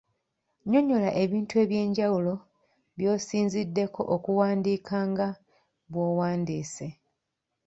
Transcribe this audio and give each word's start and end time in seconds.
Nnyonnyola 0.63 1.09
ebintu 1.23 1.53
eby'enjawulo 1.63 2.33
by'osinziddeko 2.97 4.01
okuwandiika 4.15 4.97
nga 5.11 5.27
bw'owandiise. 5.91 6.87